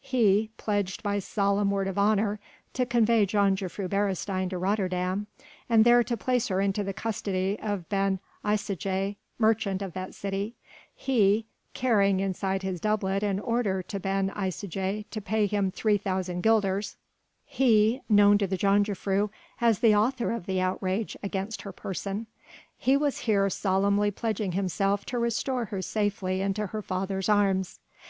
He 0.00 0.48
pledged 0.56 1.02
by 1.02 1.18
solemn 1.18 1.70
word 1.70 1.86
of 1.86 1.98
honour 1.98 2.40
to 2.72 2.86
convey 2.86 3.26
Jongejuffrouw 3.26 3.90
Beresteyn 3.90 4.48
to 4.48 4.56
Rotterdam 4.56 5.26
and 5.68 5.84
there 5.84 6.02
to 6.02 6.16
place 6.16 6.48
her 6.48 6.62
into 6.62 6.82
the 6.82 6.94
custody 6.94 7.58
of 7.60 7.86
Ben 7.90 8.18
Isaje, 8.42 9.16
merchant 9.38 9.82
of 9.82 9.92
that 9.92 10.14
city, 10.14 10.54
he 10.94 11.44
carrying 11.74 12.20
inside 12.20 12.62
his 12.62 12.80
doublet 12.80 13.22
an 13.22 13.38
order 13.38 13.82
to 13.82 14.00
Ben 14.00 14.30
Isaje 14.30 15.04
to 15.10 15.20
pay 15.20 15.44
him 15.46 15.70
3,000 15.70 16.40
guilders, 16.42 16.96
he 17.44 18.00
known 18.08 18.38
to 18.38 18.46
the 18.46 18.56
jongejuffrouw 18.56 19.28
as 19.60 19.80
the 19.80 19.94
author 19.94 20.32
of 20.32 20.46
the 20.46 20.58
outrage 20.58 21.18
against 21.22 21.60
her 21.60 21.72
person, 21.72 22.28
he 22.78 22.96
was 22.96 23.18
here 23.18 23.50
solemnly 23.50 24.10
pledging 24.10 24.52
himself 24.52 25.04
to 25.04 25.18
restore 25.18 25.66
her 25.66 25.82
safely 25.82 26.40
into 26.40 26.68
her 26.68 26.80
father's 26.80 27.28
arms. 27.28 27.78